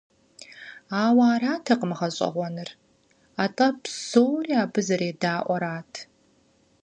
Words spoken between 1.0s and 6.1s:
Ауэ аратэкъым гъэщӀэгъуэныр, атӀэ псори абы зэредаӀуэрат.